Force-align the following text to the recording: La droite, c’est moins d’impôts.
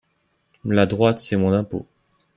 La 0.65 0.87
droite, 0.87 1.19
c’est 1.19 1.35
moins 1.35 1.51
d’impôts. 1.51 1.85